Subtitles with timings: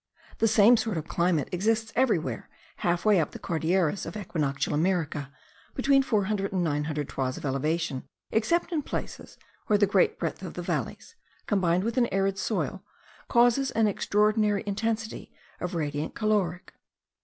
[0.39, 5.31] The same sort of climate exists everywhere, halfway up the Cordilleras of equinoctial America,
[5.75, 9.37] between four hundred and nine hundred toises of elevation, except in places
[9.67, 11.13] where the great breadth of the valleys,
[11.45, 12.83] combined with an arid soil,
[13.27, 16.73] causes an extraordinary intensity* of radiant caloric.